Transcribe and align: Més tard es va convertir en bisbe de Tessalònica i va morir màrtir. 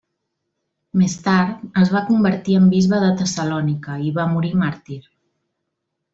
Més 1.01 1.17
tard 1.27 1.59
es 1.81 1.91
va 1.97 2.01
convertir 2.07 2.57
en 2.61 2.65
bisbe 2.73 3.03
de 3.05 3.11
Tessalònica 3.21 3.99
i 4.09 4.15
va 4.19 4.27
morir 4.33 4.53
màrtir. 4.65 5.01